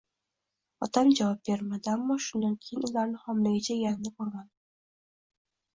[0.85, 1.93] Otam javob bermadi.
[1.97, 4.53] Ammo shundan keyin ularni xomligicha yeganini ko'rmadim.